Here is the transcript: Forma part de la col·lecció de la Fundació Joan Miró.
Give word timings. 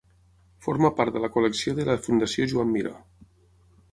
Forma 0.67 0.89
part 0.99 1.17
de 1.17 1.21
la 1.25 1.29
col·lecció 1.35 1.75
de 1.79 1.85
la 1.91 1.99
Fundació 2.07 2.49
Joan 2.53 2.75
Miró. 2.79 2.97